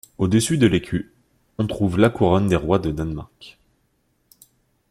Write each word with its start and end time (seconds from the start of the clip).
Au-dessus 0.17 0.57
de 0.57 0.65
l'écu, 0.65 1.13
on 1.59 1.67
trouve 1.67 1.99
la 1.99 2.09
couronne 2.09 2.47
des 2.47 2.55
rois 2.55 2.79
de 2.79 2.89
Danemark. 2.89 3.59